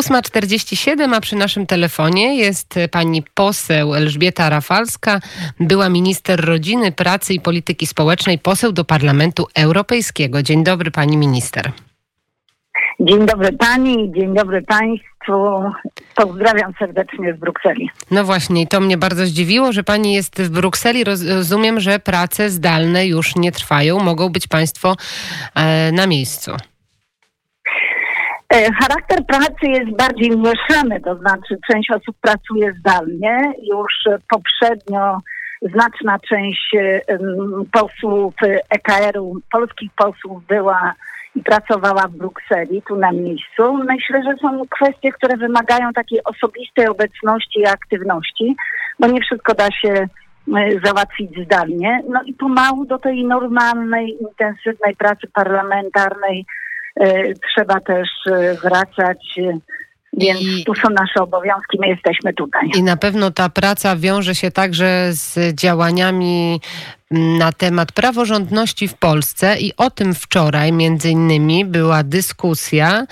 [0.00, 5.20] 8.47, a przy naszym telefonie jest pani poseł Elżbieta Rafalska,
[5.60, 10.42] była minister rodziny, pracy i polityki społecznej, poseł do Parlamentu Europejskiego.
[10.42, 11.72] Dzień dobry pani minister.
[13.00, 15.32] Dzień dobry pani, dzień dobry państwu.
[16.14, 17.90] Pozdrawiam serdecznie z Brukseli.
[18.10, 21.04] No właśnie, to mnie bardzo zdziwiło, że pani jest w Brukseli.
[21.04, 23.98] Rozumiem, że prace zdalne już nie trwają.
[23.98, 24.96] Mogą być państwo
[25.54, 26.50] e, na miejscu.
[28.50, 33.52] E, charakter pracy jest bardziej mieszany, to znaczy część osób pracuje zdalnie.
[33.72, 35.18] Już poprzednio
[35.62, 36.76] znaczna część
[37.72, 38.34] posłów
[38.70, 40.94] EKR-u, polskich posłów była
[41.34, 43.74] i pracowała w Brukseli, tu na miejscu.
[43.74, 48.56] Myślę, że są kwestie, które wymagają takiej osobistej obecności i aktywności,
[48.98, 50.08] bo nie wszystko da się e,
[50.84, 52.02] załatwić zdalnie.
[52.08, 56.69] No i pomału do tej normalnej, intensywnej pracy parlamentarnej e,
[57.50, 59.18] trzeba też e, wracać.
[60.12, 62.70] Więc I, tu są nasze obowiązki, my jesteśmy tutaj.
[62.76, 66.60] I na pewno ta praca wiąże się także z działaniami
[67.10, 73.06] na temat praworządności w Polsce i o tym wczoraj między innymi była dyskusja.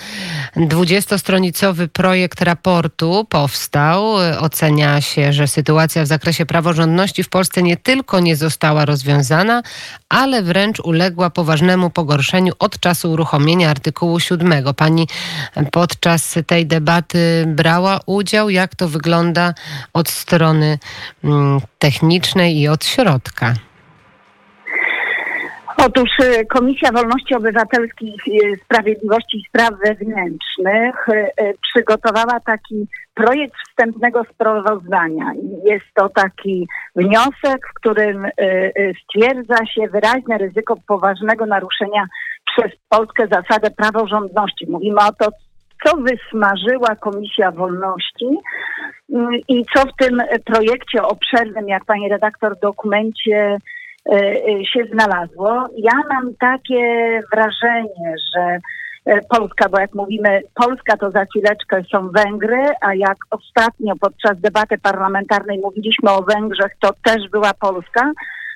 [0.57, 4.15] Dwudziestostronicowy projekt raportu powstał.
[4.41, 9.63] Ocenia się, że sytuacja w zakresie praworządności w Polsce nie tylko nie została rozwiązana,
[10.09, 14.75] ale wręcz uległa poważnemu pogorszeniu od czasu uruchomienia artykułu 7.
[14.75, 15.09] Pani
[15.73, 18.51] podczas tej debaty brała udział.
[18.51, 19.55] Jak to wygląda
[19.93, 20.79] od strony
[21.25, 23.55] mm, technicznej i od środka?
[25.87, 34.25] Otóż y, Komisja Wolności Obywatelskich, y, Sprawiedliwości i Spraw Wewnętrznych y, przygotowała taki projekt wstępnego
[34.35, 35.33] sprawozdania.
[35.65, 38.27] Jest to taki wniosek, w którym
[39.03, 42.05] stwierdza się wyraźne ryzyko poważnego naruszenia
[42.47, 44.67] przez Polskę zasady praworządności.
[44.69, 45.29] Mówimy o to,
[45.85, 48.39] co wysmażyła Komisja Wolności
[49.49, 53.78] i co w tym projekcie obszernym, jak pani redaktor dokumencie E, e,
[54.73, 55.67] się znalazło.
[55.77, 58.59] Ja mam takie wrażenie, że
[59.07, 64.41] e, Polska, bo jak mówimy Polska, to za chwileczkę są Węgry, a jak ostatnio podczas
[64.41, 68.13] debaty parlamentarnej mówiliśmy o Węgrzech, to też była Polska.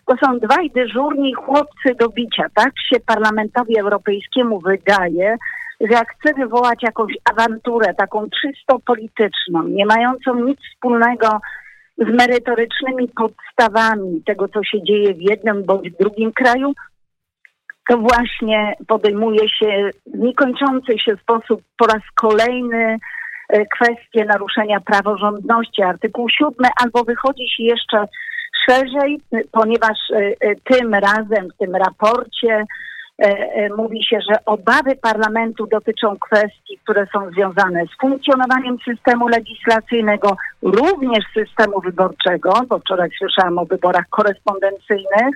[0.06, 2.46] To są dwaj dyżurni chłopcy do bicia.
[2.54, 5.36] Tak się Parlamentowi Europejskiemu wydaje,
[5.80, 11.40] że jak chce wywołać jakąś awanturę, taką czysto polityczną, nie mającą nic wspólnego
[11.98, 16.72] z merytorycznymi podstawami tego, co się dzieje w jednym bądź w drugim kraju,
[17.88, 22.96] to właśnie podejmuje się w niekończący się sposób po raz kolejny
[23.48, 26.52] e, kwestie naruszenia praworządności, artykuł 7,
[26.82, 28.04] albo wychodzi się jeszcze
[28.68, 29.20] szerzej,
[29.52, 32.64] ponieważ e, e, tym razem w tym raporcie
[33.76, 41.24] mówi się, że obawy parlamentu dotyczą kwestii, które są związane z funkcjonowaniem systemu legislacyjnego, również
[41.34, 45.34] systemu wyborczego, bo wczoraj słyszałam o wyborach korespondencyjnych,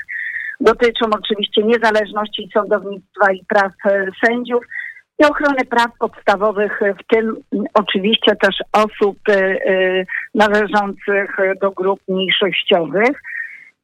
[0.61, 4.65] dotyczą oczywiście niezależności sądownictwa i praw e, sędziów
[5.19, 7.37] i ochrony praw podstawowych, w tym
[7.75, 9.19] oczywiście też osób
[10.35, 13.23] należących do grup mniejszościowych.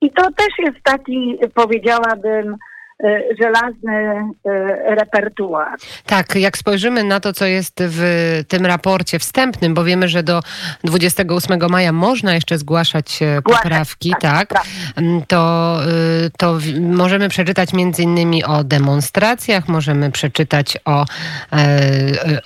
[0.01, 2.72] I to też jest taki, powiedziałabym, E,
[3.41, 3.93] żelazny
[4.45, 5.79] e, repertuar.
[6.07, 10.41] Tak, jak spojrzymy na to, co jest w tym raporcie wstępnym, bo wiemy, że do
[10.85, 14.65] 28 maja można jeszcze zgłaszać e, poprawki, tak, tak,
[14.97, 15.79] mm, to,
[16.39, 21.05] to możemy przeczytać między innymi o demonstracjach, możemy przeczytać o,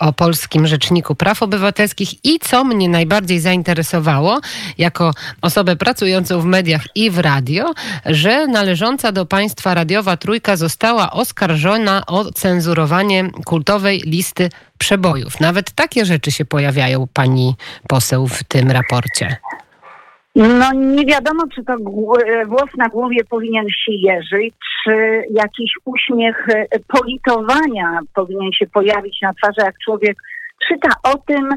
[0.00, 4.40] o Polskim Rzeczniku Praw Obywatelskich i co mnie najbardziej zainteresowało,
[4.78, 5.10] jako
[5.42, 7.72] osobę pracującą w mediach i w radio,
[8.06, 14.48] że należąca do państwa radiowa Trójka została oskarżona o cenzurowanie kultowej listy
[14.78, 15.40] przebojów.
[15.40, 17.54] Nawet takie rzeczy się pojawiają, pani
[17.88, 19.36] poseł, w tym raporcie.
[20.36, 21.76] No nie wiadomo, czy to
[22.46, 24.54] włos na głowie powinien się jeżyć,
[24.84, 30.16] czy jakiś uśmiech e, politowania powinien się pojawić na twarzy, jak człowiek
[30.68, 31.48] czyta o tym,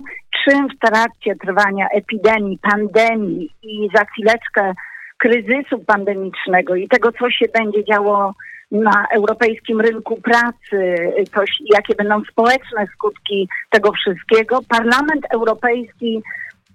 [0.44, 4.74] czym w trakcie trwania epidemii, pandemii i za chwileczkę
[5.18, 8.34] kryzysu pandemicznego i tego, co się będzie działo
[8.72, 10.96] na europejskim rynku pracy,
[11.36, 14.60] coś, jakie będą społeczne skutki tego wszystkiego.
[14.70, 16.22] Parlament Europejski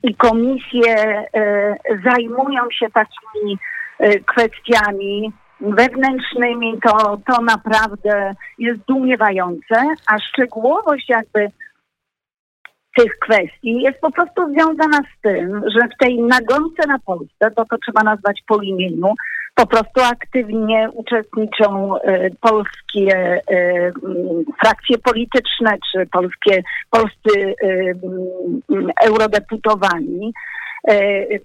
[0.02, 1.26] i komisje e,
[2.05, 3.58] zajmują się takimi
[3.99, 11.49] e, kwestiami wewnętrznymi, to, to naprawdę jest zdumiewające, a szczegółowość jakby
[12.96, 17.64] tych kwestii jest po prostu związana z tym, że w tej nagonce na Polsce, to
[17.70, 19.14] to trzeba nazwać po imieniu,
[19.55, 21.95] po prostu aktywnie uczestniczą
[22.41, 23.41] polskie
[24.61, 27.55] frakcje polityczne czy polskie, polscy
[29.05, 30.33] eurodeputowani.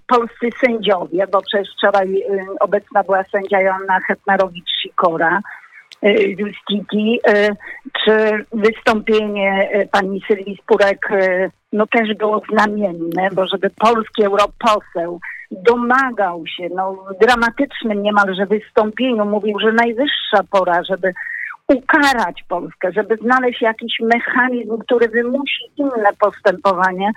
[0.08, 2.24] Polscy sędziowie, bo przez wczoraj
[2.60, 5.40] obecna była sędzia Joanna Hetmarowicz-Sikora,
[6.38, 7.20] Justiki,
[8.04, 11.10] czy wystąpienie pani Sylwii Spurek
[11.74, 15.20] no też było znamienne, bo żeby polski europoseł
[15.52, 21.14] domagał się, no w dramatycznym niemalże wystąpieniu mówił, że najwyższa pora, żeby
[21.68, 27.12] ukarać Polskę, żeby znaleźć jakiś mechanizm, który wymusi inne postępowanie,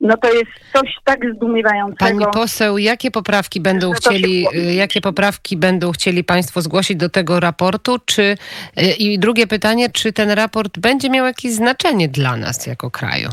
[0.00, 2.20] no to jest coś tak zdumiewającego.
[2.20, 4.46] Pani poseł, jakie poprawki będą chcieli,
[4.76, 7.96] jakie poprawki będą chcieli Państwo zgłosić do tego raportu?
[8.04, 8.36] Czy,
[8.98, 13.28] I drugie pytanie, czy ten raport będzie miał jakieś znaczenie dla nas jako kraju?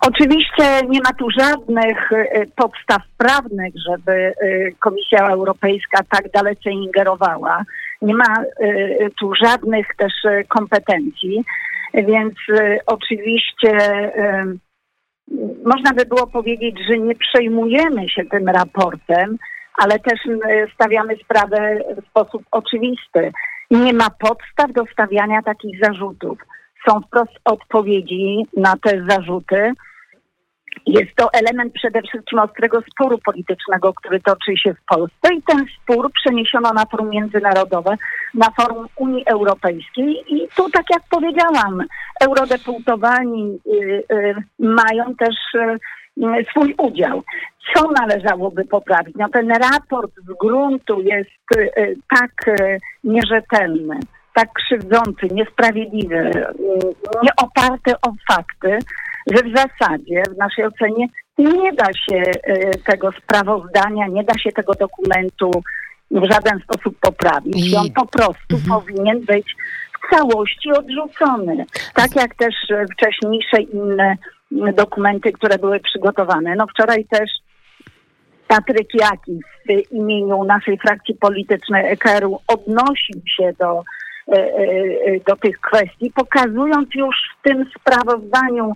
[0.00, 7.62] Oczywiście nie ma tu żadnych y, podstaw prawnych, żeby y, Komisja Europejska tak dalece ingerowała.
[8.02, 10.12] Nie ma y, tu żadnych też
[10.48, 11.44] kompetencji,
[11.94, 12.34] więc
[12.86, 13.78] oczywiście
[15.64, 19.36] można by było powiedzieć, że nie przejmujemy się tym raportem,
[19.78, 20.20] ale też
[20.74, 23.32] stawiamy sprawę w sposób oczywisty.
[23.70, 26.38] Nie ma podstaw do stawiania takich zarzutów.
[26.88, 29.72] Są wprost odpowiedzi na te zarzuty.
[30.86, 35.66] Jest to element przede wszystkim ostrego sporu politycznego, który toczy się w Polsce i ten
[35.82, 37.96] spór przeniesiono na forum międzynarodowe,
[38.34, 41.84] na forum Unii Europejskiej i tu, tak jak powiedziałam,
[42.20, 47.22] eurodeputowani y, y, mają też y, swój udział.
[47.74, 49.16] Co należałoby poprawić?
[49.18, 51.30] No ten raport z gruntu jest
[52.18, 52.56] tak
[53.04, 53.98] nierzetelny,
[54.36, 56.30] tak krzywdzący, niesprawiedliwy,
[57.22, 58.78] nie oparty o fakty,
[59.32, 61.06] że w zasadzie w naszej ocenie
[61.38, 65.50] nie da się e, tego sprawozdania, nie da się tego dokumentu
[66.10, 67.72] w żaden sposób poprawić.
[67.72, 68.80] I on po prostu mhm.
[68.80, 69.56] powinien być
[69.96, 71.64] w całości odrzucony.
[71.94, 72.54] Tak jak też
[72.92, 74.16] wcześniejsze inne
[74.74, 76.54] dokumenty, które były przygotowane.
[76.56, 77.30] No wczoraj też
[78.48, 83.82] Patryk Jaki w imieniu naszej frakcji politycznej EKR-u odnosił się do,
[85.26, 88.72] do tych kwestii, pokazując już w tym sprawozdaniu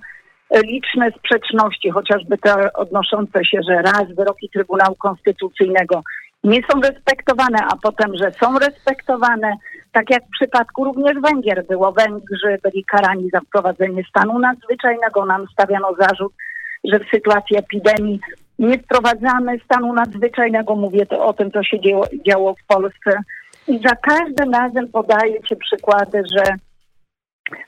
[0.65, 6.03] liczne sprzeczności, chociażby te odnoszące się, że raz wyroki Trybunału Konstytucyjnego
[6.45, 9.53] nie są respektowane, a potem, że są respektowane.
[9.93, 11.93] Tak jak w przypadku również Węgier było.
[11.93, 15.27] Węgrzy byli karani za wprowadzenie stanu nadzwyczajnego.
[15.27, 16.33] Nam stawiano zarzut,
[16.85, 18.21] że w sytuacji epidemii
[18.59, 20.77] nie wprowadzamy stanu nadzwyczajnego.
[20.77, 21.77] Mówię to o tym, co się
[22.27, 23.23] działo w Polsce.
[23.71, 26.45] I za każdym razem podaje się przykłady, że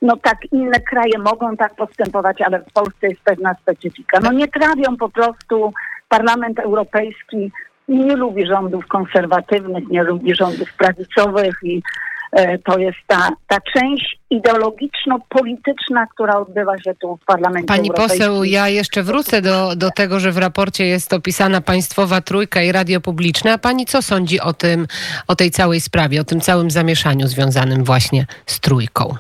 [0.02, 4.20] no tak, inne kraje mogą tak postępować, ale w Polsce jest pewna specyfika.
[4.20, 5.72] No nie trawią po prostu
[6.08, 7.52] Parlament Europejski
[7.88, 11.82] nie lubi rządów konserwatywnych, nie lubi rządów prawicowych i
[12.64, 18.68] to jest ta, ta część ideologiczno-polityczna, która odbywa się tu w Parlamencie Pani poseł, ja
[18.68, 23.52] jeszcze wrócę do, do tego, że w raporcie jest opisana państwowa trójka i radio publiczne.
[23.52, 24.86] A pani co sądzi o tym,
[25.28, 29.14] o tej całej sprawie, o tym całym zamieszaniu związanym właśnie z trójką?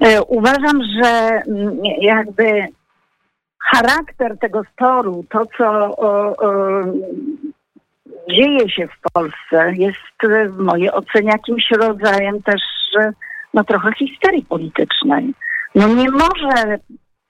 [0.00, 2.66] E, uważam, że mm, jakby
[3.58, 6.84] charakter tego sporu, to co o, o,
[8.36, 12.62] dzieje się w Polsce, jest w mojej ocenie jakimś rodzajem też
[13.54, 15.34] no, trochę histerii politycznej.
[15.74, 16.78] No nie może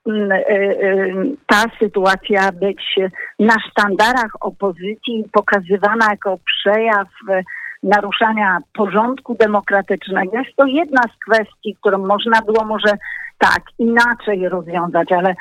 [0.06, 1.12] mm, e, e,
[1.46, 2.96] ta sytuacja być
[3.38, 7.08] na sztandarach opozycji pokazywana jako przejaw
[7.82, 10.38] naruszania porządku demokratycznego.
[10.38, 12.92] Jest to jedna z kwestii, którą można było może
[13.38, 15.34] tak inaczej rozwiązać, ale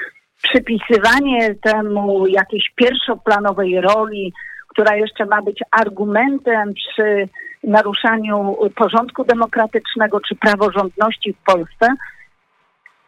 [0.44, 4.34] przypisywanie temu jakiejś pierwszoplanowej roli,
[4.80, 7.30] która jeszcze ma być argumentem przy
[7.64, 11.88] naruszaniu porządku demokratycznego czy praworządności w Polsce,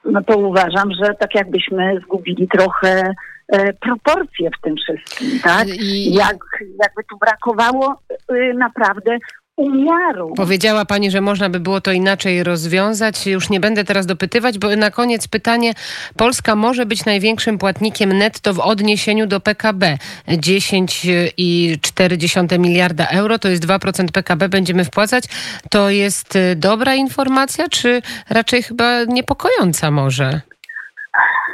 [0.06, 3.14] no to uważam, że tak jakbyśmy zgubili trochę
[3.48, 5.68] e, proporcje w tym wszystkim, tak?
[5.68, 6.14] I...
[6.14, 7.96] Jak, jakby tu brakowało
[8.30, 9.18] e, naprawdę
[9.62, 10.34] umiaru.
[10.38, 13.28] Powiedziała Pani, że można by było to inaczej rozwiązać.
[13.28, 15.74] Już nie będę teraz dopytywać, bo na koniec pytanie.
[16.18, 19.98] Polska może być największym płatnikiem netto w odniesieniu do PKB.
[20.28, 25.24] 10,4 miliarda euro to jest 2% PKB będziemy wpłacać.
[25.70, 30.42] To jest y, dobra informacja, czy raczej chyba niepokojąca może?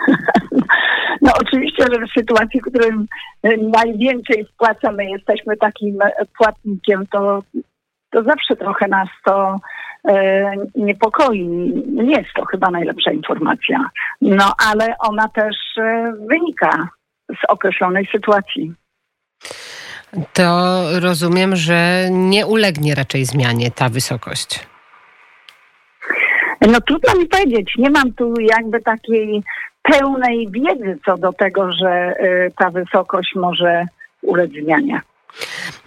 [1.22, 2.92] No oczywiście, że w sytuacji, w której
[3.84, 6.00] najwięcej wpłacamy, jesteśmy takim
[6.38, 7.44] płatnikiem, to
[8.10, 9.56] to zawsze trochę nas to
[10.10, 11.48] e, niepokoi.
[11.88, 13.90] Nie jest to chyba najlepsza informacja.
[14.22, 16.88] No ale ona też e, wynika
[17.30, 18.74] z określonej sytuacji.
[20.34, 24.68] To rozumiem, że nie ulegnie raczej zmianie ta wysokość.
[26.62, 27.74] No trudno mi powiedzieć.
[27.78, 29.44] Nie mam tu jakby takiej
[29.82, 33.86] pełnej wiedzy co do tego, że y, ta wysokość może
[34.22, 35.02] ulec zmianie.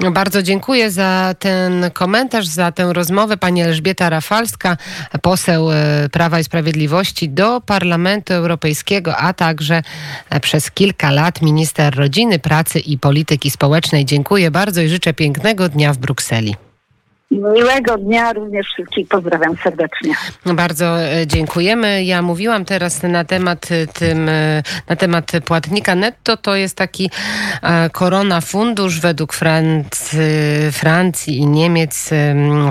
[0.08, 3.36] Bardzo dziękuję za ten komentarz, za tę rozmowę.
[3.36, 4.76] Pani Elżbieta Rafalska,
[5.22, 9.82] poseł e, Prawa i Sprawiedliwości do Parlamentu Europejskiego, a także
[10.30, 14.04] e, przez kilka lat minister rodziny, pracy i polityki społecznej.
[14.04, 16.69] Dziękuję bardzo i życzę pięknego dnia w Brukseli.
[17.30, 20.14] Miłego dnia, również wszystkich pozdrawiam serdecznie.
[20.46, 22.04] Bardzo e, dziękujemy.
[22.04, 26.36] Ja mówiłam teraz na temat e, tym, e, na temat płatnika netto.
[26.36, 27.10] To jest taki
[27.92, 30.18] korona fundusz według Francji,
[30.72, 32.10] Francji i Niemiec.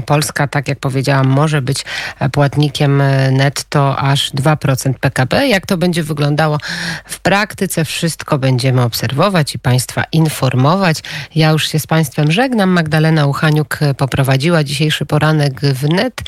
[0.06, 1.86] Polska, tak jak powiedziałam, może być
[2.32, 5.48] płatnikiem netto aż 2% PKB.
[5.48, 6.58] Jak to będzie wyglądało
[7.06, 11.00] w praktyce, wszystko będziemy obserwować i Państwa informować.
[11.36, 12.70] Ja już się z Państwem żegnam.
[12.70, 16.22] Magdalena Uchaniuk poprowadziła prowadziła dzisiejszy poranek wnet.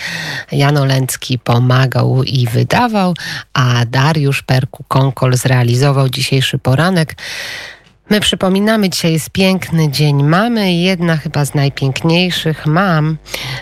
[0.52, 3.14] Jan Olencki pomagał i wydawał,
[3.54, 7.16] a Dariusz Perku-Konkol zrealizował dzisiejszy poranek.
[8.10, 10.74] My przypominamy, dzisiaj jest piękny dzień mamy.
[10.74, 13.18] Jedna chyba z najpiękniejszych mam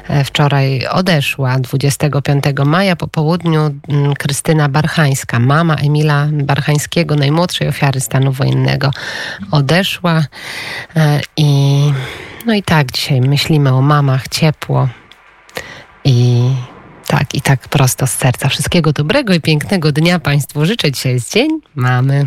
[0.08, 8.00] e, wczoraj odeszła 25 maja po południu mm, Krystyna Barchańska, mama Emila Barchańskiego, najmłodszej ofiary
[8.00, 8.92] stanu wojennego,
[9.51, 10.24] odeszła
[10.96, 11.92] e, i
[12.50, 14.89] no i tak dzisiaj myślimy o mamach ciepło
[16.03, 16.50] i
[17.08, 18.50] tak, i tak prosto z serca.
[18.50, 20.91] Wszystkiego dobrego i pięknego dnia Państwu życzę.
[20.91, 22.25] Dzisiaj jest dzień mamy.